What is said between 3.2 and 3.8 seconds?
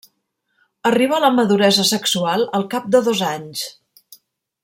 anys.